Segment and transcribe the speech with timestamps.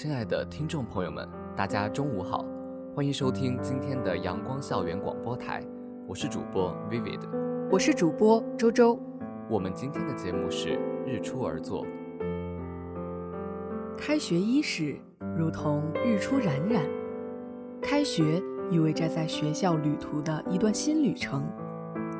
[0.00, 2.44] 亲爱的听众朋友们，大家中午好，
[2.94, 5.60] 欢迎收听今天的阳光校园广播台，
[6.06, 7.18] 我是主播 Vivid，
[7.68, 8.96] 我是主播周周。
[9.50, 11.84] 我们今天的节目是日出而作。
[13.96, 14.94] 开学伊始，
[15.36, 16.80] 如同日出冉冉，
[17.82, 18.40] 开学
[18.70, 21.44] 意味着在学校旅途的一段新旅程，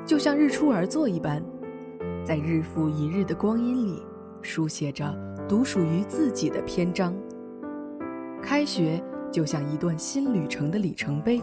[0.04, 1.40] 就像日出而作一般，
[2.24, 4.02] 在日复一日的光阴里，
[4.43, 5.16] 书写着。
[5.49, 7.15] 独属于自己的篇章。
[8.49, 8.99] 开学
[9.30, 11.38] 就像一段新旅程的里程碑，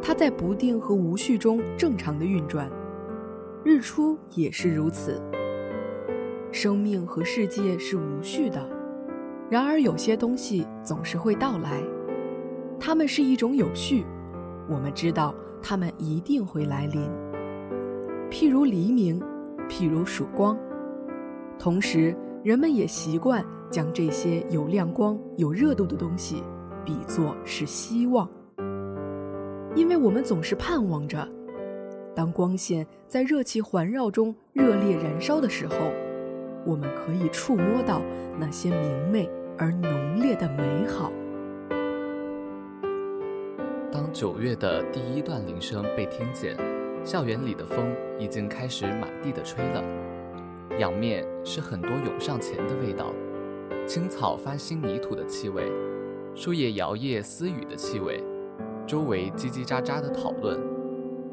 [0.00, 2.70] 它在不定和无序中正常的运转。
[3.64, 5.20] 日出也是如此。
[6.52, 8.64] 生命和世界是无序的，
[9.50, 11.82] 然而有些东西总是会到来，
[12.78, 14.04] 它们是一种有序，
[14.68, 17.02] 我们知道它们一定会来临。
[18.30, 19.20] 譬如黎明，
[19.68, 20.56] 譬如曙光，
[21.58, 22.16] 同时。
[22.44, 26.42] 人们也习惯将这些有亮光、有热度的东西
[26.84, 28.28] 比作是希望，
[29.74, 31.28] 因为我们总是盼望着，
[32.14, 35.74] 当光线在热气环绕中热烈燃烧的时候，
[36.64, 38.00] 我们可以触摸到
[38.38, 41.10] 那些明媚而浓烈的美好。
[43.92, 46.56] 当九月的第一段铃声被听见，
[47.04, 49.82] 校园里的风已经开始满地的吹了。
[50.78, 53.06] 仰面是很多涌上前的味道，
[53.86, 55.70] 青草翻新泥土的气味，
[56.34, 58.20] 树叶摇曳私语的气味，
[58.84, 60.60] 周围叽叽喳喳的讨论，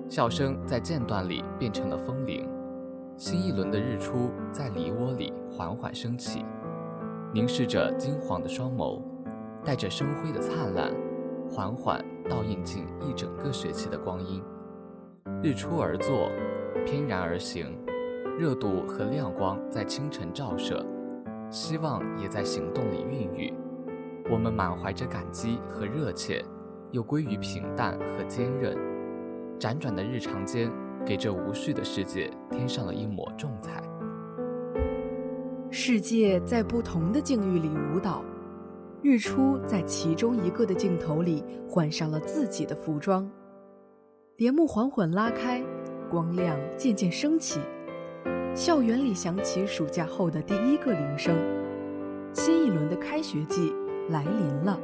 [0.08, 2.47] 笑声在间断里变成了风铃，
[3.18, 6.46] 新一轮的日出在梨窝里缓缓升起，
[7.34, 9.02] 凝视着金黄的双眸，
[9.66, 10.94] 带着生辉的灿烂，
[11.50, 14.44] 缓缓倒映进一整个学期的光阴，
[15.41, 16.30] 日出而作，
[16.85, 17.75] 翩然而行。
[18.40, 20.84] 热度和亮光在清晨照射，
[21.53, 23.53] 希望也在行动里孕育。
[24.28, 26.44] 我们满怀着感激和热切，
[26.90, 28.75] 又归于平淡和坚韧。
[29.59, 30.72] 辗转的日常间，
[31.06, 33.84] 给这无序的世界添上了一抹重彩。
[35.69, 38.24] 世界在不同的境遇里舞蹈，
[39.03, 43.30] 日出在其中一个的镜头里换上了自己的服装。
[44.38, 45.64] 帘幕缓缓拉开，
[46.09, 47.59] 光亮渐渐升起。
[48.56, 51.36] 校园里响起暑假后的第一个铃声，
[52.34, 53.74] 新一轮的开学季
[54.09, 54.80] 来临了。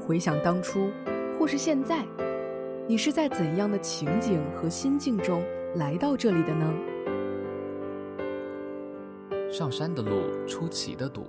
[0.00, 0.90] 回想当初，
[1.38, 2.04] 或是现在，
[2.88, 5.44] 你是在怎样的情景和心境中
[5.76, 6.74] 来到这里的呢？
[9.48, 11.28] 上山的路出奇的堵，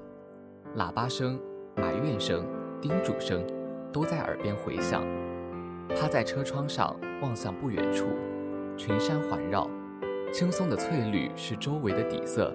[0.75, 1.39] 喇叭声、
[1.75, 2.43] 埋怨声、
[2.81, 3.45] 叮嘱声
[3.93, 5.03] 都在耳边回响。
[5.89, 8.07] 趴在车窗上望向不远处，
[8.75, 9.69] 群山环绕。
[10.38, 12.53] 青松的翠绿是周围的底色，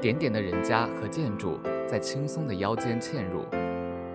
[0.00, 3.44] 点点的人家和建筑在青松的腰间嵌入。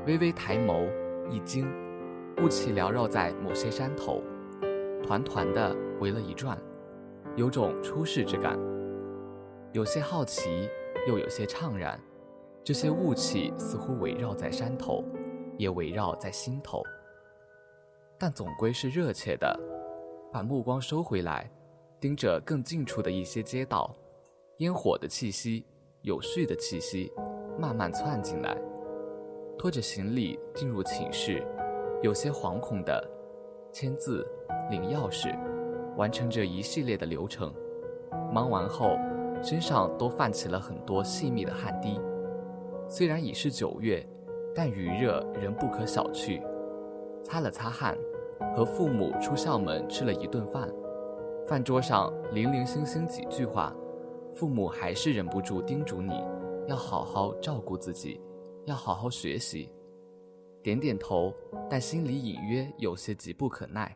[0.08, 0.88] 微微抬眸，
[1.30, 1.68] 一惊，
[2.42, 4.24] 雾气缭绕在某些山头，
[5.04, 6.58] 团团的围了一转，
[7.36, 8.58] 有种出世之感。
[9.74, 10.70] 有些好奇，
[11.06, 12.00] 又有些怅然。
[12.64, 15.04] 这些雾气似乎围绕在山头，
[15.58, 16.82] 也围绕在心头，
[18.18, 19.60] 但总归是热切的。
[20.32, 21.52] 把目光收回来。
[22.00, 23.96] 盯着更近处的一些街道，
[24.58, 25.66] 烟火的气息，
[26.02, 27.12] 有序的气息，
[27.58, 28.56] 慢慢窜进来。
[29.58, 31.44] 拖着行李进入寝室，
[32.02, 33.10] 有些惶恐的
[33.72, 34.28] 签字、
[34.70, 35.36] 领钥匙，
[35.96, 37.54] 完成这一系列的流程。
[38.32, 38.98] 忙完后，
[39.42, 42.00] 身上都泛起了很多细密的汗滴。
[42.88, 44.06] 虽然已是九月，
[44.54, 46.42] 但余热仍不可小觑。
[47.24, 47.98] 擦了擦汗，
[48.56, 50.70] 和父母出校门吃了一顿饭。
[51.48, 53.72] 饭桌上零零星星几句话，
[54.34, 56.14] 父母还是忍不住叮嘱你，
[56.68, 58.20] 要好好照顾自己，
[58.66, 59.70] 要好好学习。
[60.64, 61.32] 点点头，
[61.70, 63.96] 但心里隐约有些急不可耐。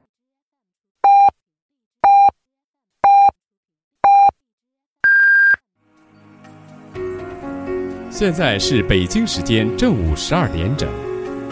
[8.12, 10.88] 现在是北京时间正午十二点整，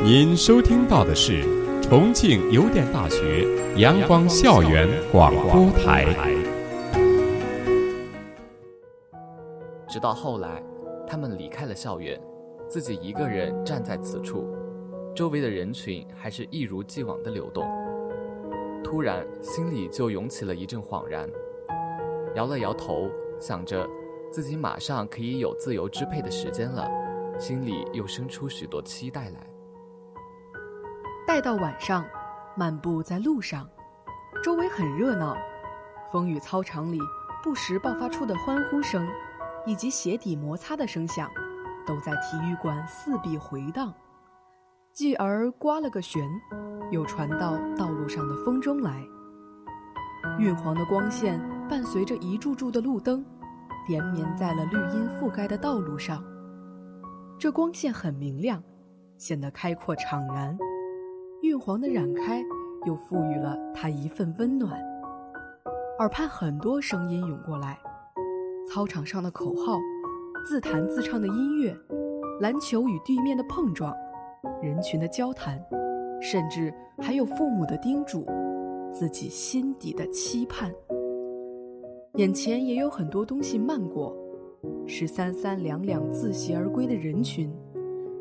[0.03, 1.56] 您收听到的是。
[1.89, 3.47] 重庆邮电大学
[3.77, 6.05] 阳光校园广播台。
[9.87, 10.61] 直到后来，
[11.07, 12.21] 他们离开了校园，
[12.67, 14.53] 自己一个人站在此处，
[15.15, 17.65] 周围的人群还是一如既往的流动。
[18.83, 21.25] 突然，心里就涌起了一阵恍然，
[22.35, 23.09] 摇了摇头，
[23.39, 23.87] 想着
[24.29, 26.85] 自己马上可以有自由支配的时间了，
[27.39, 29.56] 心里又生出许多期待来。
[31.27, 32.05] 待到晚上，
[32.55, 33.69] 漫步在路上，
[34.41, 35.35] 周围很热闹，
[36.09, 37.01] 风雨操场里
[37.43, 39.05] 不时爆发出的欢呼声，
[39.65, 41.29] 以及鞋底摩擦的声响，
[41.85, 43.93] 都在体育馆四壁回荡。
[44.93, 46.25] 继而刮了个旋。
[46.89, 49.05] 又传到道路上的风中来。
[50.39, 51.37] 晕黄的光线
[51.67, 53.25] 伴随着一柱柱的路灯，
[53.89, 56.23] 连绵在了绿荫覆盖的道路上。
[57.37, 58.63] 这光线很明亮，
[59.17, 60.57] 显得开阔敞然。
[61.59, 62.43] 黄的染开，
[62.85, 64.79] 又赋予了它一份温暖。
[65.99, 67.77] 耳畔很多声音涌过来：
[68.69, 69.79] 操场上的口号，
[70.45, 71.75] 自弹自唱的音乐，
[72.39, 73.93] 篮球与地面的碰撞，
[74.61, 75.59] 人群的交谈。
[76.19, 78.25] 甚至还有父母的叮嘱，
[78.91, 80.73] 自己心底的期盼。
[82.15, 84.15] 眼前也有很多东西漫过，
[84.87, 87.55] 是三三两两自习而归的人群，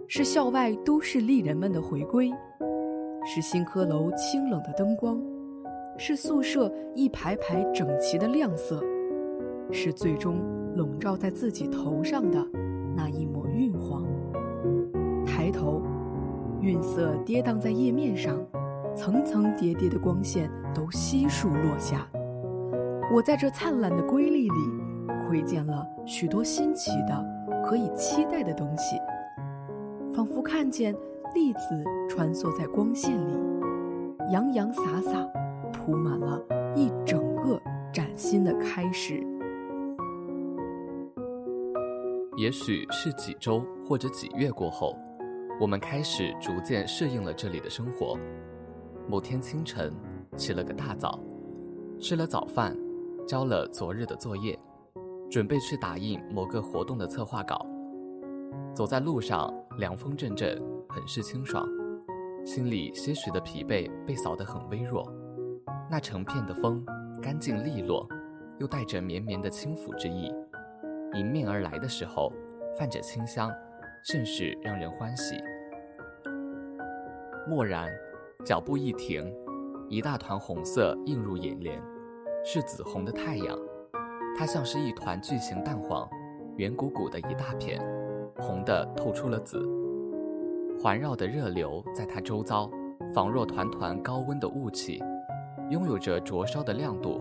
[0.06, 2.30] 是校外都市丽人们的回归，
[3.28, 5.20] 是新科楼清冷的灯光，
[5.98, 8.80] 是宿舍一排排整齐的亮色，
[9.72, 10.36] 是最终
[10.76, 12.38] 笼罩在自己头上的
[12.94, 14.04] 那一抹晕黄。
[15.26, 15.82] 抬头。
[16.62, 18.38] 晕色跌宕在叶面上，
[18.94, 22.08] 层层叠叠的光线都悉数落下。
[23.12, 24.58] 我在这灿烂的瑰丽里，
[25.28, 27.24] 窥见了许多新奇的、
[27.64, 28.96] 可以期待的东西，
[30.14, 30.96] 仿佛看见
[31.36, 33.38] 粒子穿梭在光线里，
[34.32, 35.22] 洋洋洒洒，
[35.70, 36.42] 铺满了
[36.74, 37.60] 一整个
[37.92, 39.22] 崭新的开始。
[42.38, 44.96] 也许是几周或者几月过后。
[45.60, 48.18] 我们开始逐渐适应了这里的生活。
[49.06, 49.92] 某天清晨，
[50.38, 51.20] 起了个大早，
[52.00, 52.74] 吃了早饭，
[53.26, 54.58] 交了昨日的作业，
[55.30, 57.66] 准备去打印某个活动的策划稿。
[58.74, 61.66] 走在路上，凉风阵阵，很是清爽，
[62.44, 65.06] 心里些许的疲惫被扫得很微弱。
[65.90, 66.84] 那成片的风，
[67.22, 68.06] 干净利落，
[68.58, 70.32] 又带着绵绵的轻抚之意，
[71.14, 72.32] 迎面而来的时候，
[72.78, 73.50] 泛着清香。
[74.08, 75.34] 甚是让人欢喜。
[77.48, 77.88] 蓦然，
[78.44, 79.34] 脚步一停，
[79.88, 81.82] 一大团红色映入眼帘，
[82.44, 83.58] 是紫红的太阳。
[84.38, 86.08] 它像是一团巨型蛋黄，
[86.56, 87.80] 圆鼓鼓的一大片，
[88.38, 89.66] 红的透出了紫。
[90.80, 92.70] 环绕的热流在它周遭，
[93.14, 95.02] 仿若团团高温的雾气，
[95.70, 97.20] 拥有着灼烧的亮度，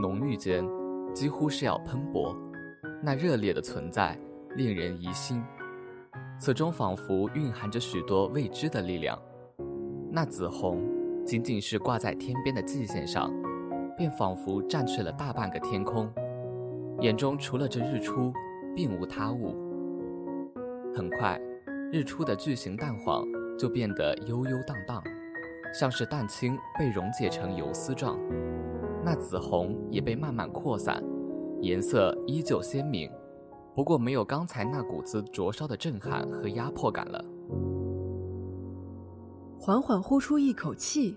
[0.00, 0.64] 浓郁间
[1.12, 2.34] 几乎是要喷薄。
[3.02, 4.18] 那热烈的存在，
[4.56, 5.42] 令人疑心。
[6.38, 9.18] 此中仿佛蕴含着许多未知的力量。
[10.10, 10.82] 那紫红，
[11.26, 13.32] 仅仅是挂在天边的际线上，
[13.96, 16.10] 便仿佛占据了大半个天空。
[17.00, 18.32] 眼中除了这日出，
[18.74, 19.63] 并无他物。
[20.96, 21.40] 很快，
[21.90, 23.26] 日出的巨型蛋黄
[23.58, 25.02] 就变得悠悠荡荡，
[25.72, 28.18] 像是蛋清被溶解成油丝状。
[29.04, 31.02] 那紫红也被慢慢扩散，
[31.60, 33.10] 颜色依旧鲜明。
[33.74, 37.24] 不过没有刚才那股子灼烧的震撼和压迫感了。
[39.58, 41.16] 缓缓呼出一口气，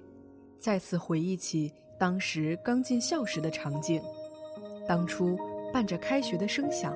[0.58, 4.02] 再次回忆起当时刚进校时的场景。
[4.88, 5.38] 当初
[5.72, 6.96] 伴着开学的声响，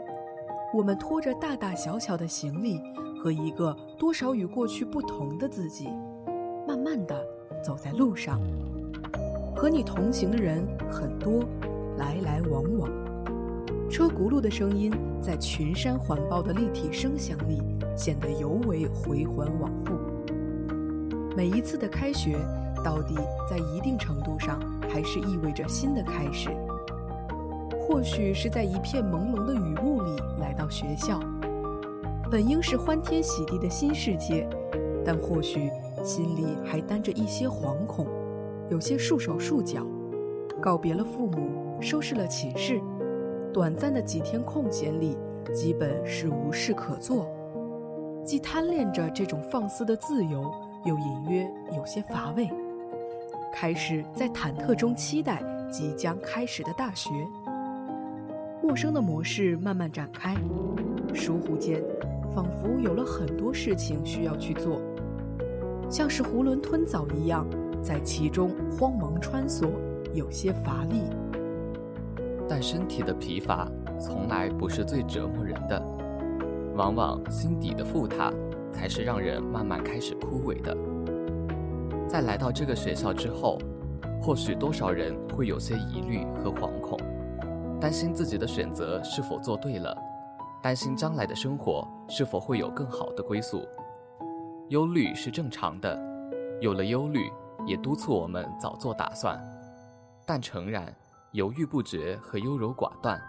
[0.73, 2.81] 我们拖着大大小小的行李
[3.21, 5.89] 和一个多少与过去不同的自己，
[6.65, 7.21] 慢慢的
[7.61, 8.39] 走在路上。
[9.53, 11.43] 和你同行的人很多，
[11.97, 12.89] 来来往往。
[13.89, 14.89] 车轱辘的声音
[15.21, 17.61] 在群山环抱的立体声响里
[17.95, 19.93] 显得尤为回环往复。
[21.35, 22.37] 每一次的开学，
[22.81, 23.15] 到底
[23.49, 24.57] 在一定程度上
[24.89, 26.49] 还是意味着新的开始。
[27.91, 31.19] 或许是在一片朦胧的雨幕里来到学校，
[32.31, 34.47] 本应是欢天喜地的新世界，
[35.05, 35.69] 但或许
[36.01, 38.07] 心里还担着一些惶恐，
[38.69, 39.85] 有些束手束脚。
[40.61, 42.79] 告别了父母，收拾了寝室。
[43.53, 45.17] 短暂的几天空闲里，
[45.53, 47.27] 基本是无事可做，
[48.23, 50.49] 既贪恋着这种放肆的自由，
[50.85, 52.49] 又隐约有些乏味。
[53.53, 57.09] 开始在忐忑中期待即将开始的大学。
[58.61, 60.35] 陌生的模式慢慢展开，
[61.15, 61.83] 疏忽间，
[62.33, 64.79] 仿佛有了很多事情需要去做，
[65.89, 67.47] 像是囫囵吞枣一样，
[67.81, 69.67] 在其中慌忙穿梭，
[70.13, 71.01] 有些乏力。
[72.47, 73.67] 但身体的疲乏
[73.99, 75.83] 从来不是最折磨人的，
[76.75, 78.31] 往往心底的负塔
[78.71, 80.77] 才是让人慢慢开始枯萎的。
[82.07, 83.57] 在来到这个学校之后，
[84.21, 86.99] 或许多少人会有些疑虑和惶恐，
[87.81, 89.97] 担心自己的选择是否做对了，
[90.61, 93.67] 担心将来的生活是否会有更好的归宿。
[94.69, 95.99] 忧虑是正常的，
[96.61, 97.31] 有了忧虑，
[97.65, 99.41] 也督促我们早做打算。
[100.27, 100.95] 但诚然，
[101.31, 103.19] 犹豫不决和优柔寡断，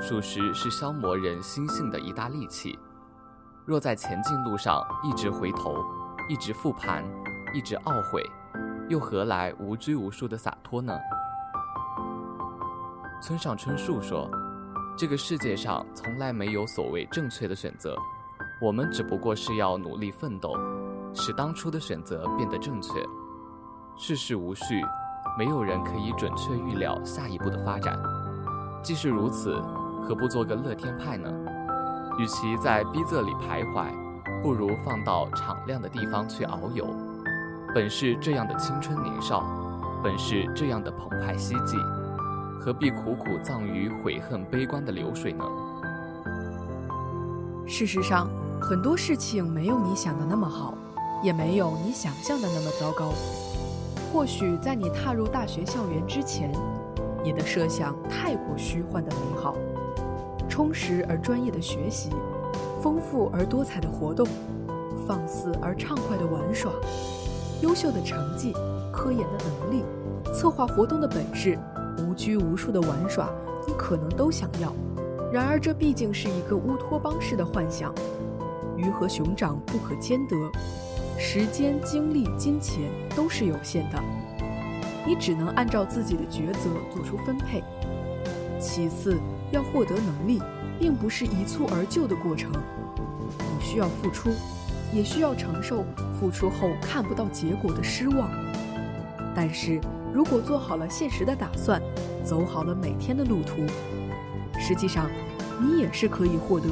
[0.00, 2.78] 属实是消磨人心性的一大利器。
[3.66, 5.84] 若在前进路上一直回头，
[6.30, 7.04] 一直复盘，
[7.52, 8.24] 一直懊悔。
[8.88, 10.98] 又何来无拘无束的洒脱呢？
[13.20, 14.30] 村上春树说
[14.96, 17.96] ：“这个世界上从来没有所谓正确的选择，
[18.62, 20.56] 我们只不过是要努力奋斗，
[21.12, 22.92] 使当初的选择变得正确。
[23.96, 24.80] 世事无序，
[25.36, 27.98] 没有人可以准确预料下一步的发展。
[28.84, 29.60] 既是如此，
[30.02, 31.28] 何不做个乐天派呢？
[32.20, 33.92] 与其在逼仄里徘徊，
[34.42, 36.86] 不如放到敞亮的地方去遨游。”
[37.74, 39.44] 本是这样的青春年少，
[40.02, 41.76] 本是这样的澎湃希冀，
[42.58, 45.44] 何必苦苦葬于悔恨悲观的流水呢？
[47.66, 48.28] 事实上，
[48.60, 50.74] 很多事情没有你想的那么好，
[51.22, 53.12] 也没有你想象的那么糟糕。
[54.12, 56.50] 或许在你踏入大学校园之前，
[57.22, 59.54] 你的设想太过虚幻的美好，
[60.48, 62.10] 充实而专业的学习，
[62.82, 64.26] 丰富而多彩的活动，
[65.06, 66.72] 放肆而畅快的玩耍。
[67.60, 68.52] 优秀的成绩、
[68.92, 69.84] 科研的能力、
[70.32, 71.58] 策划活动的本事、
[72.08, 73.28] 无拘无束的玩耍，
[73.66, 74.72] 你可能都想要。
[75.30, 77.94] 然而，这毕竟是一个乌托邦式的幻想，
[78.76, 80.34] 鱼和熊掌不可兼得，
[81.18, 84.02] 时间、精力、金钱都是有限的，
[85.06, 87.62] 你只能按照自己的抉择做出分配。
[88.58, 89.18] 其次，
[89.50, 90.40] 要获得能力，
[90.80, 92.50] 并不是一蹴而就的过程，
[93.38, 94.30] 你需要付出。
[94.90, 95.84] 也需要承受
[96.18, 98.30] 付出后看不到结果的失望，
[99.34, 99.78] 但是
[100.12, 101.80] 如果做好了现实的打算，
[102.24, 103.66] 走好了每天的路途，
[104.58, 105.10] 实际上
[105.60, 106.68] 你也是可以获得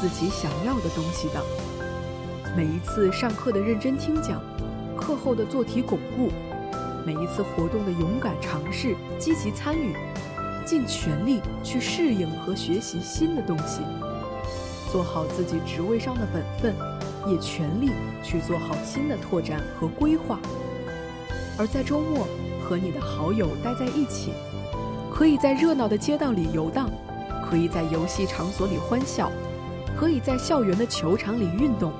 [0.00, 1.42] 自己想要的东西的。
[2.56, 4.40] 每一次上课的认真听讲，
[4.96, 6.30] 课后的做题巩固，
[7.04, 9.94] 每一次活动的勇敢尝试、积极参与，
[10.64, 13.80] 尽全力去适应和学习新的东西，
[14.92, 16.74] 做好自己职位上的本分。
[17.26, 17.90] 也全力
[18.22, 20.38] 去做好新的拓展和规划，
[21.58, 22.28] 而在周末
[22.64, 24.32] 和你的好友待在一起，
[25.12, 26.90] 可以在热闹的街道里游荡，
[27.48, 29.30] 可以在游戏场所里欢笑，
[29.96, 31.92] 可以在校园的球场里运动，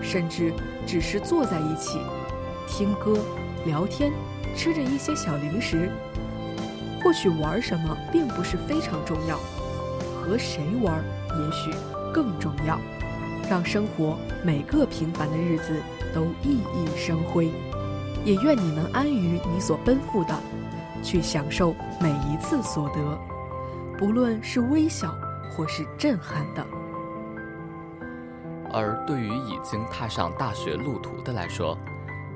[0.00, 0.52] 甚至
[0.86, 1.98] 只是坐在一起
[2.66, 3.18] 听歌、
[3.66, 4.10] 聊天，
[4.56, 5.90] 吃着一些小零食。
[7.04, 9.36] 或许玩什么并不是非常重要，
[10.22, 11.70] 和谁玩也许
[12.14, 12.78] 更重要。
[13.50, 15.82] 让生活每个平凡的日子
[16.14, 17.50] 都熠熠生辉，
[18.24, 20.34] 也愿你能安于你所奔赴的，
[21.02, 23.18] 去享受每一次所得，
[23.98, 25.14] 不论是微小
[25.50, 26.64] 或是震撼的。
[28.72, 31.76] 而对于已经踏上大学路途的来说，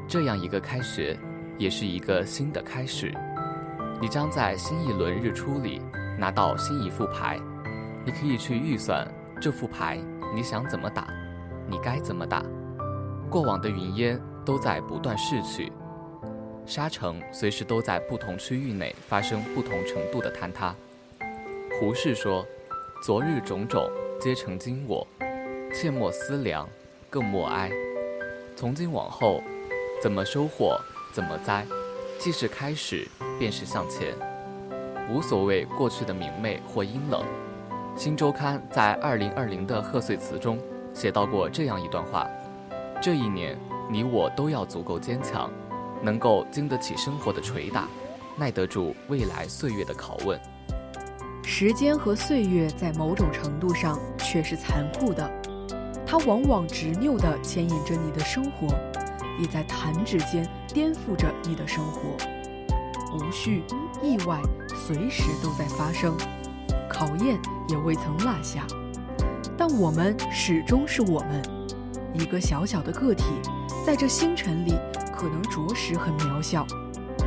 [0.07, 1.19] 这样一个开学，
[1.57, 3.15] 也是一个新的开始。
[4.01, 5.81] 你将在新一轮日出里
[6.19, 7.41] 拿到新一副牌，
[8.05, 9.07] 你可以去预算
[9.41, 9.99] 这副牌。
[10.35, 11.07] 你想怎么打，
[11.67, 12.43] 你该怎么打。
[13.31, 15.71] 过往的云烟都在不断逝去，
[16.65, 20.75] 沙城随时都在不同区域内发生不同程度的坍塌。
[21.79, 22.47] 胡适说
[23.05, 25.05] ：“昨日种种皆成今我，
[25.75, 26.67] 切莫思量，
[27.11, 27.71] 更莫哀。
[28.55, 29.43] 从今往后，
[30.01, 30.79] 怎么收获，
[31.13, 31.67] 怎么栽，
[32.19, 33.07] 既是开始，
[33.39, 34.15] 便是向前，
[35.11, 37.23] 无所谓过去的明媚或阴冷。”
[37.99, 40.59] 新周刊在二零二零的贺岁词中
[40.95, 42.29] 写到过这样一段话：
[43.03, 45.51] 这一年，你我都要足够坚强，
[46.03, 47.89] 能够经得起生活的捶打，
[48.37, 50.41] 耐得住未来岁月的拷问。
[51.45, 55.31] 时间和岁月在某种程度上却是残酷的，
[56.05, 58.67] 它往往执拗地牵引着你的生活，
[59.41, 62.17] 也在弹指间颠覆着你的生活。
[63.15, 63.63] 无序、
[64.03, 64.41] 意外
[64.75, 66.17] 随时都在发生。
[66.89, 67.39] 考验
[67.69, 68.67] 也未曾落下，
[69.57, 71.43] 但我们始终是我们，
[72.19, 73.25] 一个小小的个体，
[73.85, 74.75] 在这星辰里
[75.15, 76.67] 可能着实很渺小，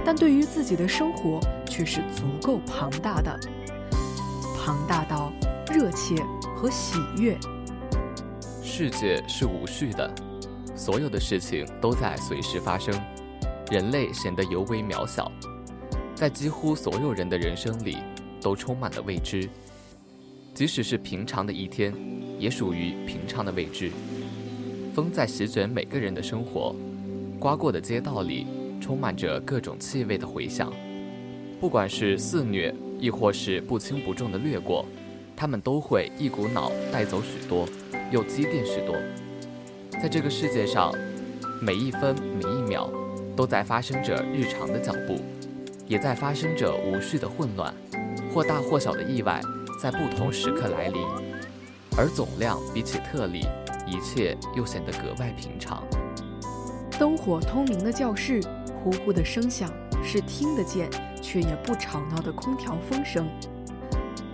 [0.05, 3.39] 但对于自己的生活却是足够庞大的，
[4.57, 5.31] 庞大到
[5.71, 6.15] 热切
[6.55, 7.37] 和喜悦。
[8.63, 10.13] 世界是无序的，
[10.75, 12.93] 所有的事情都在随时发生，
[13.71, 15.31] 人类显得尤为渺小，
[16.15, 17.97] 在几乎所有人的人生里。
[18.41, 19.49] 都充满了未知。
[20.53, 21.93] 即使是平常的一天，
[22.39, 23.91] 也属于平常的未知。
[24.89, 26.75] 风在席卷每个人的生活，
[27.39, 28.47] 刮过的街道里
[28.81, 30.73] 充满着各种气味的回响。
[31.59, 34.85] 不管是肆虐，亦或是不轻不重的掠过，
[35.35, 37.67] 他们都会一股脑带走许多，
[38.11, 38.95] 又积淀许多。
[40.01, 40.93] 在这个世界上，
[41.61, 42.89] 每一分每一秒，
[43.35, 45.19] 都在发生着日常的脚步，
[45.87, 47.73] 也在发生着无序的混乱，
[48.33, 49.41] 或大或小的意外，
[49.81, 51.01] 在不同时刻来临。
[51.97, 53.45] 而总量比起特例，
[53.89, 55.83] 一切又显得格外平常。
[56.99, 58.41] 灯火通明的教室，
[58.83, 59.69] 呼呼的声响
[60.03, 60.89] 是听得见。
[61.21, 63.29] 却也不吵闹的空调风声，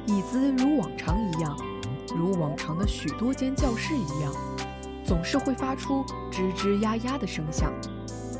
[0.05, 1.57] 椅子如往常一样，
[2.15, 4.31] 如往常的许多间教室一样，
[5.03, 7.73] 总是会发出吱吱呀呀的声响。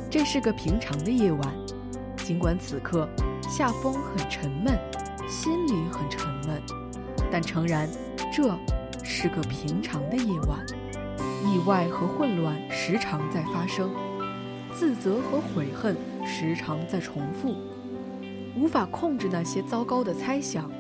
[0.10, 1.54] 这是个平常的夜晚，
[2.24, 3.10] 尽管此刻
[3.42, 4.80] 夏风很沉闷，
[5.28, 6.62] 心里很沉闷，
[7.30, 7.90] 但诚然，
[8.32, 8.58] 这
[9.04, 10.66] 是个平常的夜晚。
[11.46, 13.92] 意外和混乱时常在发生，
[14.74, 17.56] 自责和悔恨时常在重复。
[18.58, 20.72] 无法控制那些糟糕的猜想，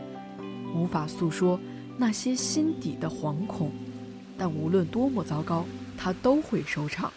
[0.74, 1.60] 无法诉说
[1.98, 3.72] 那些心底的惶恐，
[4.38, 7.12] 但无论多么糟糕，它都会收场。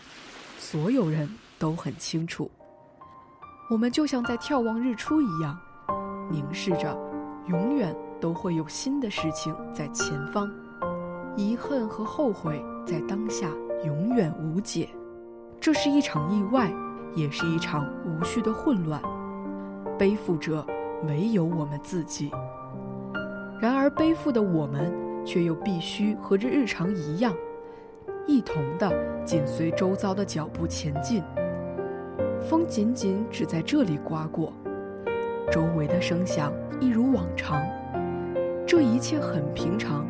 [0.59, 1.29] 所有人
[1.59, 2.51] 都很清楚，
[3.71, 5.59] 我们就像在眺望日出一样，
[6.31, 6.95] 凝视着，
[7.49, 10.51] 永远都会有新的事情在前方。
[11.37, 13.51] 遗恨和后悔在当下
[13.85, 14.89] 永远无解。
[15.61, 16.73] 这是一场意外，
[17.15, 18.99] 也是一场无序的混乱。
[19.99, 20.67] 背负者
[21.07, 22.31] 唯有我们自己，
[23.61, 24.91] 然而背负的我们
[25.27, 27.35] 却又必须和这日常一样，
[28.27, 28.91] 一同的
[29.23, 31.23] 紧随周遭的脚步前进。
[32.41, 34.51] 风仅仅只在这里刮过，
[35.53, 37.63] 周围的声响一如往常，
[38.67, 40.07] 这一切很平常，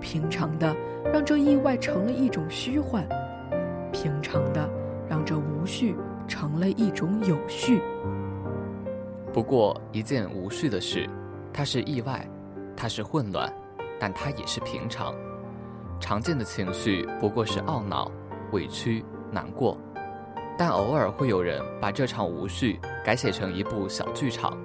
[0.00, 0.74] 平常的
[1.12, 3.06] 让这意外成了一种虚幻，
[3.92, 4.68] 平常的
[5.08, 7.80] 让这无序成了一种有序。
[9.32, 11.08] 不过一件无序的事，
[11.52, 12.26] 它是意外，
[12.76, 13.52] 它是混乱，
[13.98, 15.14] 但它也是平常。
[16.00, 18.10] 常见的情绪不过是懊恼、
[18.52, 19.76] 委屈、难过，
[20.56, 24.56] 但偶尔会有人把这场无序改写成一部小剧场。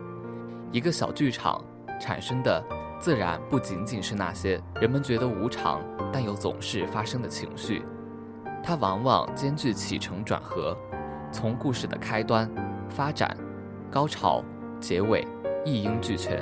[0.71, 1.63] 一个小剧场
[1.99, 2.63] 产生的，
[3.03, 7.83] 自然不仅仅是那些人们觉得无常但又总是发生的情绪，
[8.63, 10.73] 它往往兼具起承转合，
[11.29, 12.49] 从故事的开端、
[12.87, 13.35] 发展、
[13.91, 14.41] 高潮。
[14.79, 15.27] 结尾
[15.65, 16.41] 一应俱全，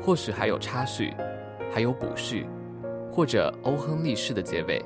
[0.00, 1.12] 或许还有插叙，
[1.72, 2.46] 还有补叙，
[3.10, 4.80] 或者欧亨利式的结尾，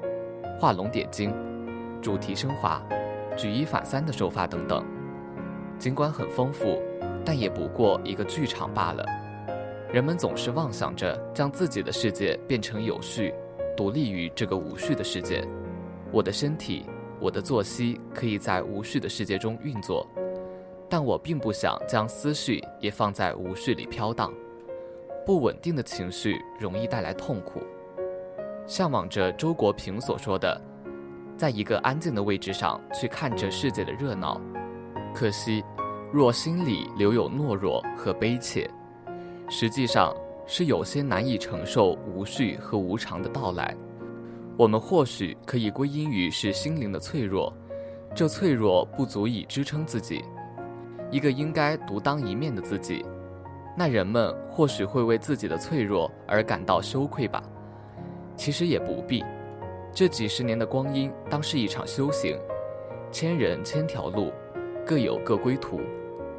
[0.59, 1.35] 画龙点睛，
[2.01, 2.81] 主题升华，
[3.37, 4.83] 举一反三的手法等等。
[5.79, 6.81] 尽管很丰富，
[7.27, 9.05] 但也不过一个剧场罢了。
[9.95, 13.33] 人们总是妄想着将自己的世界变成有序，
[13.77, 15.47] 独立于这个无序的世界。
[16.11, 16.85] 我的身体，
[17.21, 20.05] 我的作息可以在无序的世界中运作。
[20.89, 24.35] 但我并不想将思绪也放在无序里飘荡，
[25.25, 27.63] 不稳定的情绪容易带来痛苦。
[28.67, 30.61] 向往着周国平所说的，
[31.37, 34.41] 在一个安静的位置上去看这世界的热闹。
[35.15, 35.63] 可惜，
[36.13, 38.69] 若心里留有懦弱和悲切，
[39.49, 40.15] 实际上
[40.47, 43.77] 是有些难以承受无序和无常的到来。
[44.57, 47.53] 我们或许可以归因于是心灵的脆弱，
[48.15, 50.25] 这脆弱不足以支撑自己。
[51.11, 53.05] 一个应该独当一面的自己，
[53.77, 57.43] 那人们或许会为自己的脆弱而感到羞愧吧。
[58.37, 59.25] 其实也不必，
[59.93, 62.37] 这几十年的光阴当是一场修行，
[63.13, 64.33] 千人千条路，
[64.87, 65.81] 各有各归途。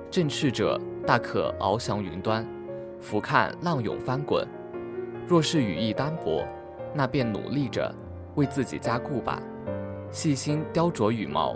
[0.10, 2.46] 振翅者大可翱翔云端，
[3.06, 4.44] 俯瞰浪涌翻滚；
[5.28, 6.44] 若是羽翼单薄，
[6.91, 7.94] 那便努力着
[8.34, 9.39] 为自己加固吧，
[10.10, 11.56] 细心雕琢羽毛，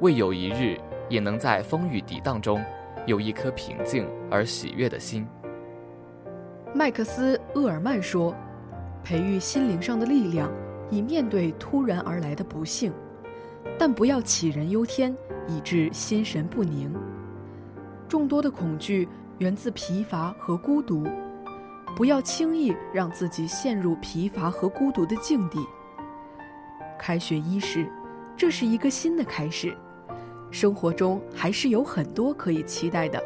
[0.00, 0.78] 未有一日。
[1.08, 2.64] 也能在风雨涤荡中，
[3.04, 5.26] 有一颗平静而喜悦的心。
[6.72, 8.32] 麦克斯·厄尔曼说
[9.02, 10.52] ：“培育心灵上的力量，
[10.88, 12.92] 以面对突然而来的不幸，
[13.76, 15.12] 但不要杞人忧天，
[15.48, 16.94] 以致心神不宁。
[18.06, 19.08] 众多的恐惧
[19.40, 21.02] 源自疲乏和孤独，
[21.96, 25.66] 不要轻易让自己陷入疲乏和孤独的境地。
[26.98, 27.90] 开学伊始，
[28.36, 29.74] 这是一个新的开始。”
[30.52, 33.18] 生活中还是有很多可以期待的。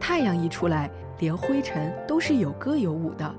[0.00, 3.32] 太阳一出来，连灰尘都是有歌有舞的。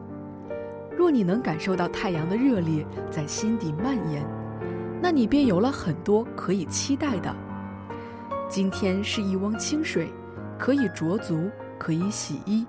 [0.97, 4.25] 若你能感受到太阳的热烈在心底蔓延，
[5.01, 7.35] 那你便有了很多可以期待的。
[8.47, 10.09] 今天是一汪清水，
[10.59, 12.67] 可以濯足，可以洗衣，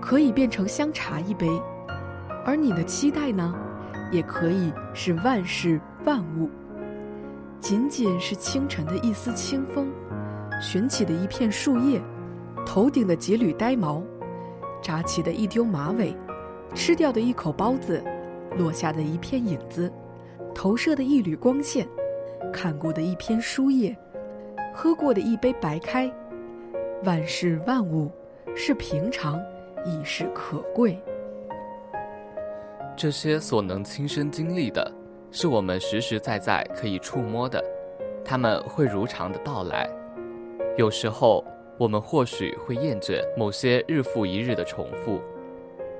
[0.00, 1.48] 可以变成香茶一杯，
[2.44, 3.52] 而你的期待呢，
[4.12, 6.48] 也可以是万事万物。
[7.60, 9.90] 仅仅是清晨的一丝清风，
[10.62, 12.00] 旋起的一片树叶，
[12.64, 14.00] 头顶的几缕呆毛，
[14.80, 16.16] 扎起的一丢马尾，
[16.72, 18.00] 吃掉的一口包子，
[18.56, 19.92] 落下的一片影子，
[20.54, 21.88] 投射的一缕光线，
[22.52, 23.98] 看过的一篇书页，
[24.72, 26.08] 喝过的一杯白开，
[27.04, 28.10] 万事万物
[28.56, 29.40] 是平常，
[29.84, 30.98] 亦是可贵。
[32.96, 34.92] 这些所能亲身经历的。
[35.30, 37.62] 是我们实实在在可以触摸的，
[38.24, 39.86] 他们会如常的到来。
[40.78, 41.44] 有时候
[41.76, 45.20] 我们或许会厌倦某些日复一日的重复，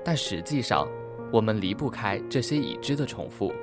[0.03, 0.87] 但实际上
[1.31, 3.53] 我们离不开这些已知的重复。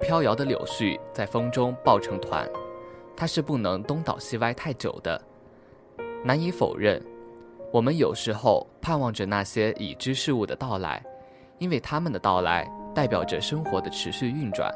[0.00, 2.48] 飘摇的柳絮在风中抱成团，
[3.14, 5.20] 它是不能东倒西歪太久的。
[6.24, 7.02] 难以否认，
[7.72, 11.02] 我们有时候盼望着那些已知事物的到来，
[11.58, 12.68] 因为他们的到来。
[12.94, 14.74] 代表着生活的持续运转，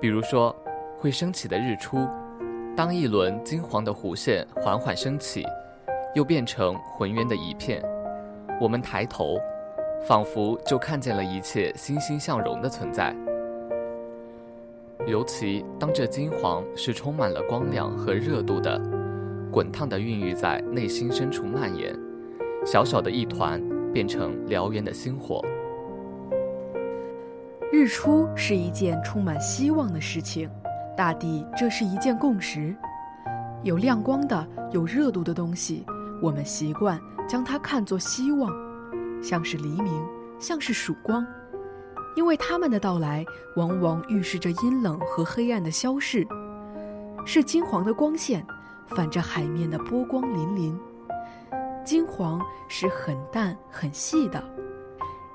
[0.00, 0.52] 比如说，
[0.98, 1.98] 会升起的日出，
[2.76, 5.46] 当一轮金黄的弧线缓缓升起，
[6.16, 7.80] 又变成浑圆的一片，
[8.60, 9.38] 我们抬头，
[10.02, 13.14] 仿佛就看见了一切欣欣向荣的存在。
[15.06, 18.80] 尤其当这金黄是充满了光亮和热度的，
[19.50, 21.98] 滚烫的孕育在内心深处蔓延，
[22.66, 25.42] 小小的一团变成燎原的星火。
[27.72, 30.50] 日出是一件充满希望的事情，
[30.96, 32.74] 大抵这是一件共识。
[33.62, 35.84] 有亮光的、有热度的东西，
[36.22, 38.52] 我们习惯将它看作希望，
[39.22, 39.92] 像是黎明，
[40.38, 41.26] 像是曙光，
[42.16, 43.24] 因为他们的到来
[43.56, 46.26] 往往预示着阴冷和黑暗的消逝。
[47.24, 48.46] 是金黄的光线，
[48.88, 50.76] 泛着海面的波光粼粼。
[51.84, 54.42] 金黄是很淡很细的。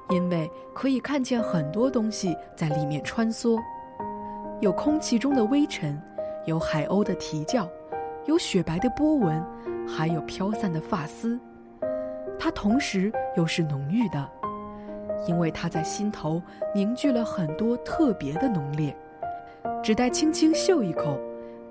[0.09, 3.59] 因为可以看见很多东西在里面穿梭，
[4.59, 5.99] 有空气中的微尘，
[6.45, 7.67] 有海鸥的啼叫，
[8.25, 9.43] 有雪白的波纹，
[9.87, 11.39] 还有飘散的发丝。
[12.37, 14.29] 它同时又是浓郁的，
[15.25, 16.41] 因为它在心头
[16.75, 18.95] 凝聚了很多特别的浓烈。
[19.81, 21.17] 只待轻轻嗅一口，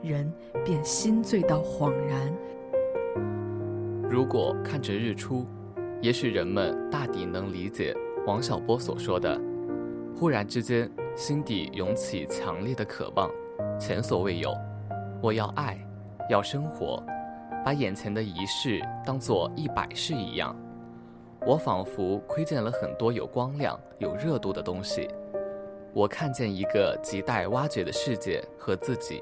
[0.02, 0.30] 人
[0.64, 2.32] 便心醉到恍然。
[4.10, 5.46] 如果看着日出，
[6.00, 7.94] 也许人们大抵能理解。
[8.26, 9.40] 王小波所说的
[10.14, 13.28] ：“忽然之间，心底涌起强烈的渴望，
[13.80, 14.54] 前所未有。
[15.20, 15.78] 我要爱，
[16.30, 17.02] 要生活，
[17.64, 20.54] 把眼前的一世当作一百世一样。
[21.44, 25.08] 我仿佛窥见了很多有光亮、有热度的东西。
[25.92, 29.20] 我看见一个亟待挖掘的世界和自己。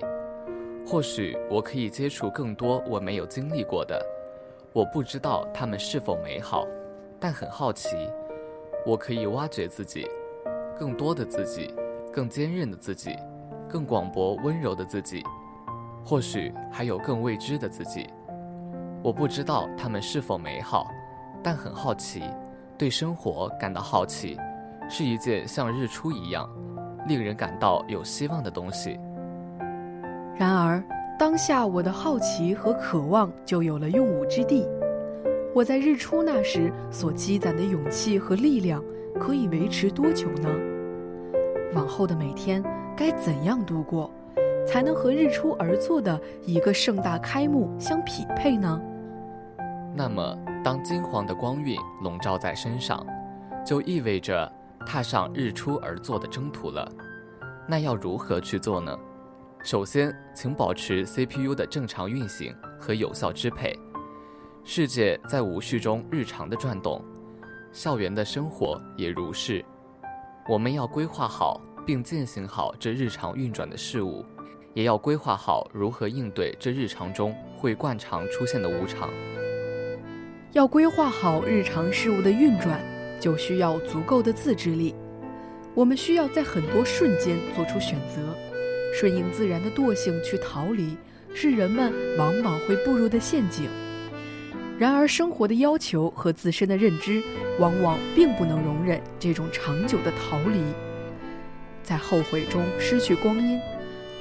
[0.87, 4.05] 或许我可以接触更多我没有经历过的。
[4.73, 6.66] 我不知道它们是否美好，
[7.19, 7.97] 但很好奇。”
[8.87, 10.09] 我可以挖掘自己，
[10.79, 11.75] 更多的自己，
[12.11, 13.14] 更坚韧的自己，
[13.69, 15.23] 更广博温柔的自己，
[16.03, 18.09] 或许还有更未知的自己。
[19.03, 20.87] 我不知道他们是否美好，
[21.43, 22.23] 但很好奇，
[22.79, 24.38] 对生活感到好奇，
[24.88, 26.49] 是一件像日出一样
[27.07, 28.99] 令人感到有希望的东西。
[30.37, 30.83] 然而，
[31.19, 34.66] 当下我的好奇和渴望就有了用武之地。
[35.55, 38.83] 我在日出那时所积攒的勇气和力量，
[39.19, 40.49] 可以维持多久呢？
[41.75, 42.62] 往后的每天
[42.97, 44.11] 该怎样度过，
[44.66, 48.81] 才能和日出而作的一个盛大开幕相匹配呢？
[49.95, 53.05] 那么，当金黄的光晕笼罩在身上，
[53.64, 54.51] 就意味着
[54.87, 56.88] 踏上日出而作的征途了。
[57.69, 58.97] 那要如何去做呢？
[59.62, 63.79] 首先，请保持 CPU 的正常运行和有效支配。
[64.64, 67.05] 世界在无序中日常的转动，
[67.70, 69.62] 校园的生活也如是。
[70.49, 74.25] 我们要规划好并践行好这日常运转的事物，
[74.73, 79.11] 也要规划好如何应对这日常中会惯常出现的无常。
[80.53, 82.81] 要规划好日常事物的运转，
[83.20, 84.94] 就需要足够的自制力。
[85.75, 88.35] 我们需要在很多瞬间做出选择，
[88.92, 90.96] 顺应自然的惰性去逃离，
[91.35, 93.68] 是人们往往会步入的陷阱。
[94.79, 97.22] 然而，生活的要求和自身的认知，
[97.59, 100.59] 往往并不能容忍这种长久的逃离，
[101.83, 103.61] 在后悔中失去光阴，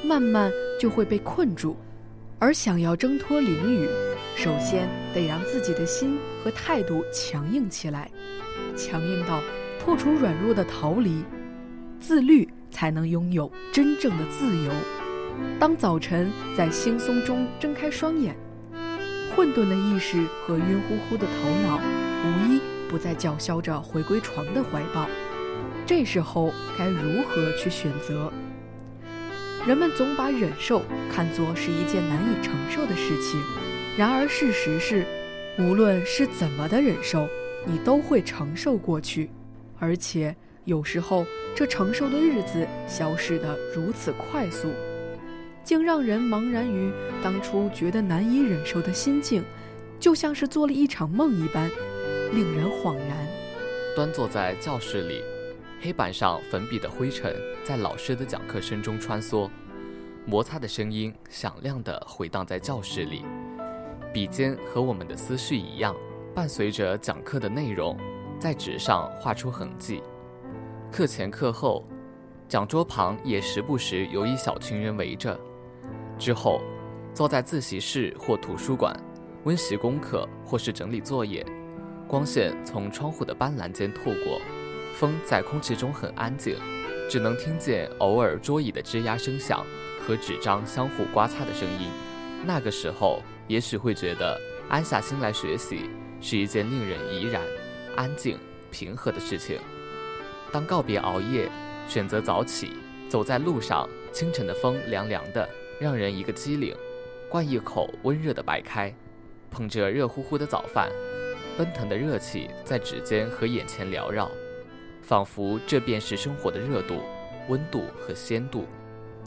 [0.04, 1.78] 慢慢就会被困住。
[2.40, 3.88] 而想要挣脱囹圄，
[4.36, 8.10] 首先得让自己的心和态度强硬起来，
[8.78, 9.42] 强硬到
[9.80, 11.24] 破除软弱的逃离，
[12.00, 14.72] 自律才能拥有真正的自由。
[15.60, 18.36] 当早晨在惺忪中睁开双眼。
[19.36, 21.80] 混沌的意识和晕乎乎的头脑，
[22.26, 25.08] 无一不在叫嚣着回归床的怀抱。
[25.86, 28.32] 这时候该如何去选择？
[29.66, 33.40] 人们总把忍受看作是一件难以承受的事情，
[33.98, 35.06] 然而事实是，
[35.58, 37.28] 无论是怎么的忍受，
[37.66, 39.30] 你都会承受过去，
[39.78, 44.70] 而且有时候这承受的日子消逝得如此快速，
[45.64, 46.92] 竟让人茫然于
[47.24, 49.44] 当初觉得难以忍受的心境，
[50.00, 51.70] 就像是做了一场梦一般，
[52.34, 53.28] 令人恍然。
[53.96, 55.22] 端坐在教室里。
[55.82, 59.50] 黑板上粉笔的灰尘在老师的讲课声中穿梭，
[60.26, 63.24] 摩擦的声音响亮地回荡在教室里。
[64.14, 65.96] 笔尖和我们的思绪一样，
[66.36, 67.98] 伴随着讲课的内容，
[68.38, 70.04] 在纸上画出痕迹。
[70.92, 71.86] 课前课后，
[72.48, 75.40] 讲桌旁也时不时有一小群人围着。
[76.18, 76.62] 之后，
[77.14, 78.94] 坐在自习室或图书馆，
[79.44, 81.46] 温习功课或是整理作业。
[82.08, 84.42] 光线从窗户的斑斓间透过。
[84.96, 86.58] 风在空气中很安静，
[87.08, 89.64] 只能听见偶尔桌椅的吱呀声响
[90.06, 91.88] 和纸张相互刮擦的声音。
[92.46, 97.42] 那个时候，也许会觉得安下心来学习是一件令人怡然、
[97.96, 98.38] 安静、
[98.72, 99.58] 平和的事情。
[100.52, 101.50] 当告别熬夜，
[101.88, 102.74] 选择早起，
[103.08, 105.48] 走在路上，清晨的风凉凉的，
[105.80, 106.76] 让人一个机灵。
[107.30, 108.94] 灌一口温热的白开，
[109.52, 110.90] 捧着热乎乎的早饭，
[111.58, 114.30] 奔腾的热气在指尖和眼前缭绕。
[115.04, 117.02] 仿佛这便是生活的热度、
[117.48, 118.66] 温度和鲜度。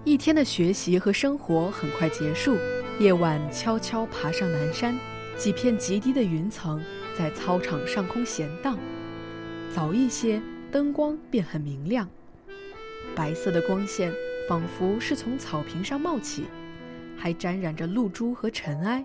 [0.05, 2.57] 一天的学习和生活很快结束，
[2.99, 4.99] 夜晚悄悄爬上南山，
[5.37, 6.83] 几片极低的云层
[7.17, 8.77] 在操场上空闲荡。
[9.73, 12.09] 早一些，灯光便很明亮，
[13.15, 14.11] 白色的光线
[14.49, 16.47] 仿佛是从草坪上冒起，
[17.15, 19.05] 还沾染着露珠和尘埃。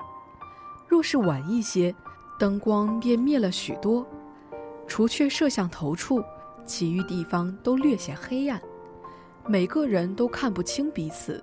[0.88, 1.93] 若是晚一些，
[2.39, 4.08] 灯光便灭了许多，
[4.88, 6.23] 除却摄像头处。
[6.65, 8.62] 其余地方都略显黑暗，
[9.45, 11.41] 每个人都看不清彼此。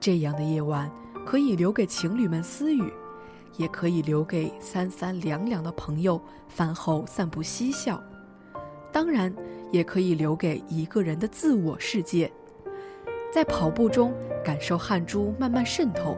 [0.00, 0.90] 这样的夜晚
[1.24, 2.92] 可以留给情侣们私语，
[3.56, 8.02] 也可以留给三三两两的朋友饭后散步嬉笑，
[8.92, 9.34] 当然
[9.70, 12.30] 也可以留给一个人的自我世界。
[13.32, 16.16] 在跑步中感受汗珠慢慢渗透，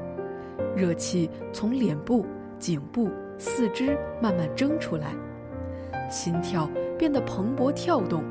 [0.76, 2.24] 热气从脸部、
[2.58, 5.14] 颈部、四肢慢慢蒸出来，
[6.10, 6.68] 心跳。
[6.98, 8.24] 变得蓬勃跳动，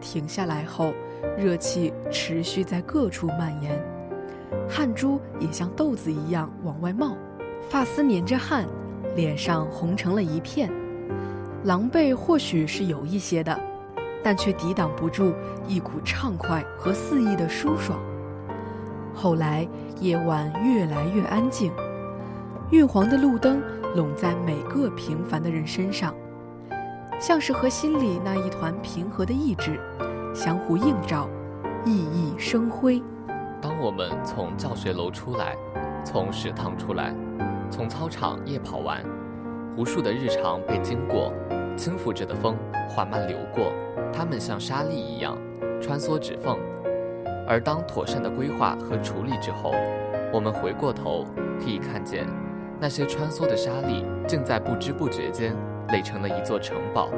[0.00, 0.94] 停下来后，
[1.36, 3.78] 热气持续在各处蔓延，
[4.66, 7.18] 汗珠也像豆子一样往外冒，
[7.68, 8.66] 发丝粘着汗，
[9.14, 10.72] 脸上红成了一片，
[11.64, 13.58] 狼狈或许是有一些的，
[14.22, 15.34] 但却抵挡不住
[15.66, 17.98] 一股畅快和肆意的舒爽。
[19.14, 19.66] 后来
[20.00, 21.72] 夜晚越来越安静，
[22.70, 23.62] 晕黄的路灯
[23.94, 26.14] 笼在每个平凡的人身上。
[27.18, 29.80] 像是和心里那一团平和的意志
[30.34, 31.26] 相互映照，
[31.86, 33.02] 熠熠生辉。
[33.58, 35.56] 当我们从教学楼出来，
[36.04, 37.14] 从食堂出来，
[37.70, 39.02] 从操场夜跑完，
[39.76, 41.32] 无数的日常被经过，
[41.76, 42.56] 轻拂着的风
[42.88, 43.72] 缓慢流过，
[44.12, 45.36] 它们像沙粒一样
[45.80, 46.58] 穿梭指缝。
[47.46, 49.72] 而当妥善的规划和处理之后，
[50.32, 51.24] 我们回过头
[51.60, 52.26] 可以看见，
[52.80, 55.54] 那些穿梭的沙粒竟在不知不觉间。
[55.92, 57.10] 垒成了一座城堡，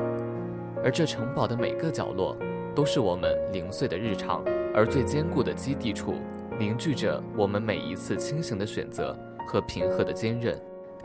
[0.85, 2.37] 而这城堡的每个角落，
[2.75, 4.45] 都是我们零碎的日常，
[4.75, 6.17] 而最坚固的基地处，
[6.59, 10.55] 凝聚着我们每一次清醒的选择和平和的坚韧。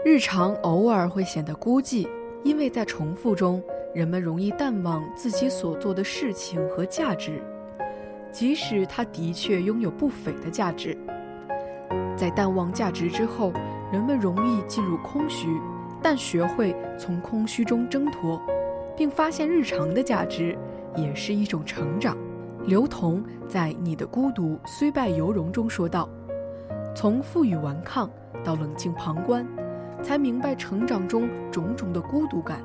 [0.06, 2.06] 日常偶尔会显得孤寂，
[2.44, 3.63] 因为在重复中，
[3.94, 7.42] 人们容易淡忘自己所做的事情和价值，
[8.30, 10.98] 即使它的确拥有不菲的价值。
[12.18, 13.54] 在淡忘价值之后，
[13.94, 15.48] 人们容易进入空虚。
[16.02, 18.38] 但学会从空虚中挣脱，
[18.98, 20.58] 并发现日常的价值，
[20.98, 22.18] 也是一种成长。
[22.66, 26.10] 刘同在《你的孤独虽败犹荣》中说道
[26.94, 28.12] ：“从负隅顽抗
[28.44, 29.48] 到冷静旁观，
[30.04, 32.62] 才明白成长中种种的孤独感。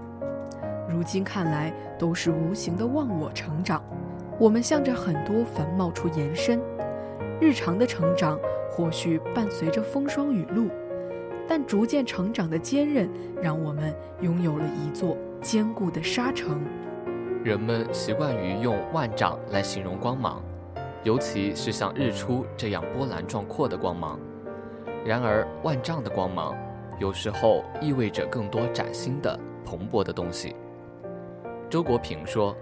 [0.89, 3.83] 如今看来，都是无形的忘我成长。
[4.39, 6.61] 我们向着很多繁茂处延伸，
[7.41, 8.39] 日常的成长
[8.71, 10.69] 或许伴随着风霜雨露。”
[11.51, 13.09] 但逐渐成长的坚韧，
[13.41, 16.61] 让我们拥有了一座坚固的沙城。
[17.43, 20.43] 人们习惯于用万丈来形容光芒，
[21.05, 24.21] 尤其是像日出这样波澜壮阔的光芒。
[25.07, 26.55] 然而，万丈的光芒，
[26.99, 30.55] 有时候意味着更多崭新的、蓬勃的东西。
[31.71, 32.57] 周国平说：“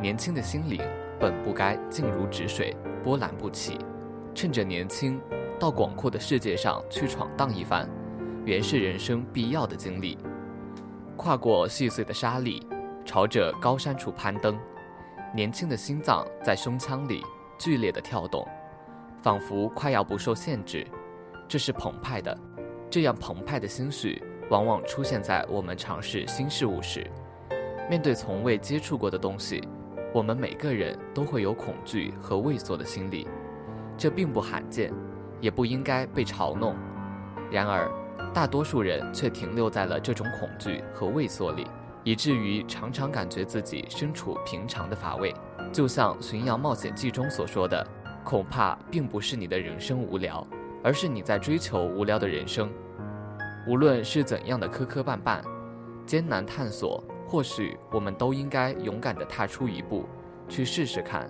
[0.00, 0.80] 年轻的心灵
[1.20, 3.78] 本不该静如止水，波澜不起。
[4.34, 5.20] 趁着年轻，
[5.58, 7.88] 到广阔的世界上去闯荡一番。”
[8.44, 10.16] 原是人生必要的经历，
[11.16, 12.62] 跨过细碎的沙砾，
[13.04, 14.56] 朝着高山处攀登，
[15.34, 17.24] 年轻的心脏在胸腔里
[17.58, 18.46] 剧烈的跳动，
[19.20, 20.86] 仿佛快要不受限制。
[21.48, 22.38] 这是澎湃的，
[22.90, 27.10] 这样澎湃的心绪往往出现在我们尝试新事物时。
[27.88, 29.62] 面对从未接触过的东西，
[30.12, 33.28] 我们每个人都会有恐惧和畏缩的心理，
[33.96, 34.92] 这并不罕见，
[35.40, 36.74] 也不应该被嘲弄。
[37.50, 37.90] 然而，
[38.34, 41.66] 大多数人却停留在了这种恐惧和畏缩里。
[42.02, 45.34] 以至于常常感觉自己身处平常的乏味，
[45.72, 47.84] 就像《巡洋冒险记》中所说的，
[48.22, 50.46] 恐怕并不是你的人生无聊，
[50.86, 52.72] 而是你在追求无聊的人生。
[53.66, 55.42] 无论是怎样的磕磕绊绊、
[56.06, 60.04] 艰难探索，或许我们都应该勇敢地踏出一步，
[60.48, 61.28] 去试试看。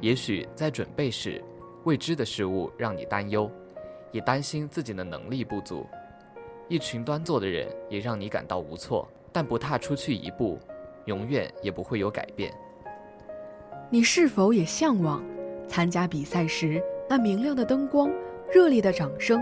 [0.00, 1.40] 也许在准备时，
[1.84, 3.48] 未知的事物让你担忧，
[4.10, 5.86] 也担心自己的能力不足；
[6.66, 9.08] 一群端坐的人也让你感到无措。
[9.32, 10.58] 但不踏出去一步，
[11.04, 12.52] 永远也不会有改变。
[13.88, 15.22] 你是否也向往
[15.68, 18.10] 参加比赛时那明亮的灯光、
[18.52, 19.40] 热烈的掌声？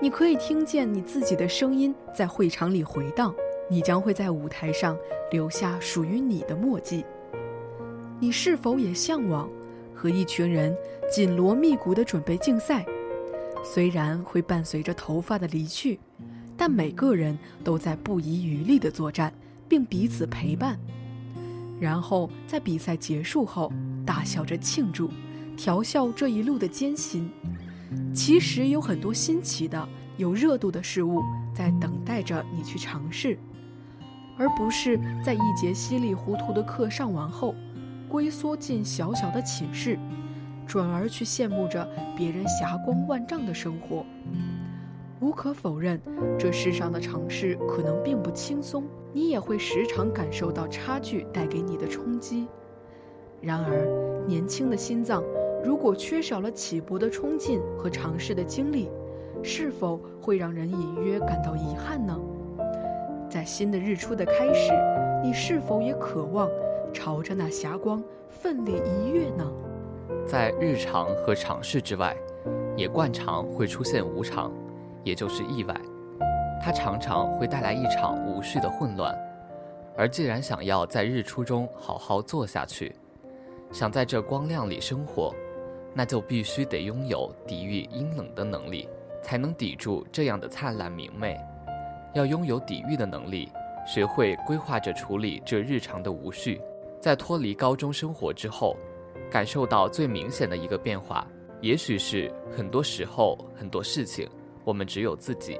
[0.00, 3.34] 你可以听见你自己的声音在会场里回荡，
[3.68, 4.96] 你将会在舞台上
[5.30, 7.04] 留下属于你的墨迹。
[8.18, 9.48] 你是否也向往
[9.94, 10.76] 和一群人
[11.10, 12.84] 紧锣密鼓地准备竞赛？
[13.64, 15.98] 虽然会伴随着头发的离去。
[16.62, 19.32] 但每个人都在不遗余力地作战，
[19.66, 20.78] 并彼此陪伴，
[21.80, 23.72] 然后在比赛结束后
[24.04, 25.08] 大笑着庆祝，
[25.56, 27.30] 调笑这一路的艰辛。
[28.14, 31.22] 其实有很多新奇的、有热度的事物
[31.54, 33.38] 在等待着你去尝试，
[34.38, 37.54] 而不是在一节稀里糊涂的课上完后，
[38.08, 39.98] 龟缩进小小的寝室，
[40.66, 44.04] 转而去羡慕着别人霞光万丈的生活。
[45.20, 46.00] 无可否认，
[46.38, 52.46] 这世上的尝试可能并不轻松，你也会时常感受到差距带给你的冲击。
[53.42, 53.86] 然而，
[54.26, 55.22] 年轻的心脏
[55.62, 58.90] 如果缺少了起步的冲劲和尝试的经历，
[59.42, 62.18] 是否会让人隐约感到遗憾呢？
[63.28, 64.72] 在新的日出的开始，
[65.22, 66.48] 你是否也渴望
[66.92, 69.52] 朝着那霞光奋力一跃呢？
[70.26, 72.16] 在日常和尝试之外，
[72.76, 74.52] 也惯常会出现无常。
[75.02, 75.74] 也就是意外，
[76.62, 79.16] 它常常会带来一场无序的混乱。
[79.96, 82.94] 而既然想要在日出中好好做下去，
[83.72, 85.34] 想在这光亮里生活，
[85.94, 88.88] 那就必须得拥有抵御阴冷的能力，
[89.22, 91.38] 才能抵住这样的灿烂明媚。
[92.14, 93.48] 要拥有抵御的能力，
[93.86, 96.60] 学会规划着处理这日常的无序。
[97.00, 98.76] 在脱离高中生活之后，
[99.30, 101.26] 感受到最明显的一个变化，
[101.60, 104.28] 也许是很多时候很多事情。
[104.64, 105.58] 我们只有自己，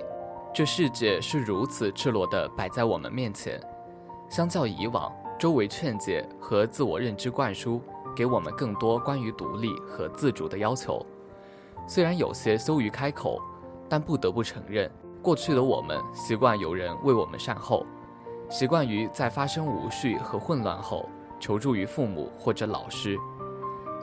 [0.52, 3.60] 这世界是如此赤裸地摆在我们面前。
[4.28, 7.80] 相较以往，周围劝解和自我认知灌输，
[8.14, 11.04] 给我们更多关于独立和自主的要求。
[11.86, 13.40] 虽然有些羞于开口，
[13.88, 14.90] 但不得不承认，
[15.22, 17.84] 过去的我们习惯有人为我们善后，
[18.48, 23.18] 习惯于在发生无序和混乱后求助于父母或者老师。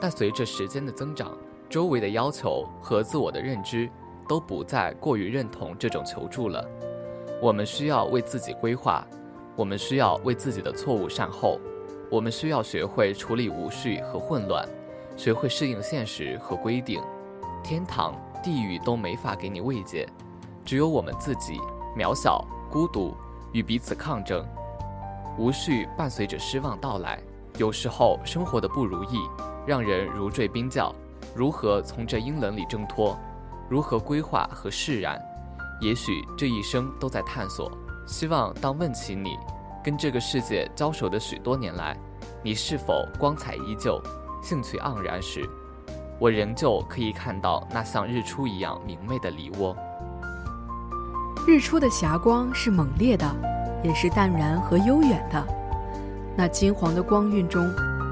[0.00, 1.36] 但随着时间的增长，
[1.68, 3.90] 周围的要求和自我的认知。
[4.28, 6.62] 都不再过于认同这种求助了。
[7.40, 9.02] 我们需要为自己规划，
[9.56, 11.58] 我们需要为自己的错误善后，
[12.10, 14.66] 我们需要学会处理无序和混乱，
[15.16, 17.02] 学会适应现实和规定。
[17.62, 20.08] 天堂、地狱都没法给你慰藉，
[20.64, 21.58] 只有我们自己
[21.96, 23.14] 渺小、孤独
[23.52, 24.46] 与彼此抗争。
[25.36, 27.20] 无序伴随着失望到来，
[27.58, 29.18] 有时候生活的不如意
[29.66, 30.94] 让人如坠冰窖，
[31.34, 33.16] 如何从这阴冷里挣脱？
[33.68, 35.20] 如何规划和释然？
[35.80, 37.70] 也许这一生都在探索。
[38.06, 39.36] 希望当问起你，
[39.88, 41.96] 跟这个世界交手的许多年来，
[42.44, 43.98] 你是否光彩依旧、
[44.42, 45.48] 兴趣盎然时，
[46.18, 49.74] 我仍旧可以看到那像日出一样明媚的梨窝。
[51.46, 53.24] 日出的霞光是猛烈的，
[53.82, 55.42] 也是淡然和悠远的。
[56.36, 57.66] 那金黄的光晕中，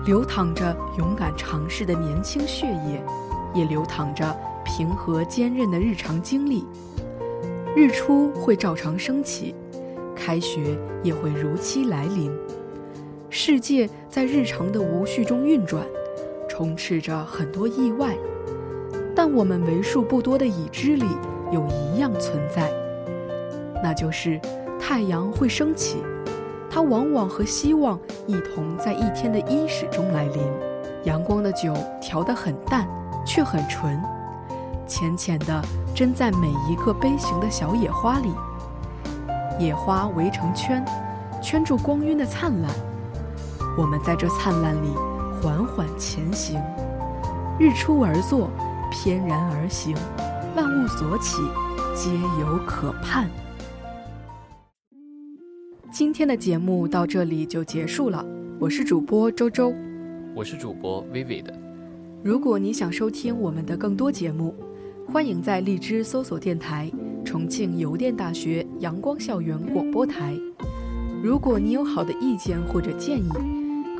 [0.06, 3.04] 流淌着勇敢尝试的年轻血液，
[3.52, 4.34] 也流淌着。
[4.64, 6.66] 平和坚韧的日常经历，
[7.76, 9.54] 日出会照常升起，
[10.26, 12.36] 开学也会如期来临。
[13.30, 15.86] 世界在日常的无序中运转，
[16.48, 18.16] 充斥着很多意外，
[19.14, 21.06] 但我们为数不多的已知里
[21.52, 22.72] 有一样存在，
[23.80, 24.40] 那就是
[24.80, 25.98] 太阳会升起。
[26.68, 27.96] 它往往和希望
[28.26, 30.42] 一同在一天的伊始中来临。
[31.04, 32.84] 阳光的酒调得很淡，
[33.24, 33.96] 却很纯。
[34.88, 35.62] 浅浅的
[35.94, 38.32] 斟在每一个杯形的小野花里，
[39.58, 40.84] 野花围成圈，
[41.42, 42.70] 圈住光晕的灿烂。
[43.78, 44.88] 我们在这灿烂里
[45.40, 46.60] 缓缓前行。
[47.58, 48.50] 日出而作，
[48.90, 49.96] 翩然而行，
[50.54, 51.40] 万物所起，
[51.94, 53.30] 皆有可盼。
[55.90, 58.22] 今天的节目到这里就结束了，
[58.58, 59.72] 我是主播周周，
[60.34, 61.46] 我是主播 Vivid。
[62.22, 64.54] 如果你想收听我们的更多节目，
[65.10, 66.92] 欢迎在荔枝搜索电台
[67.24, 70.34] “重庆邮电大学阳光校园广播台”。
[71.22, 73.30] 如果你有好的意见或者建议，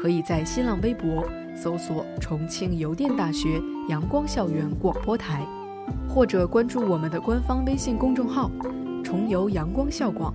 [0.01, 1.25] 可以在新浪微博
[1.57, 5.45] 搜索“重庆邮电大学阳光校园广播台”，
[6.09, 8.51] 或者关注我们的官方微信公众号
[9.03, 10.35] “重邮阳光校广”。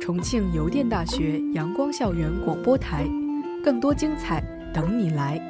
[0.00, 3.06] 重庆邮电大学阳光校园广播台，
[3.62, 4.42] 更多精彩
[4.72, 5.47] 等你来。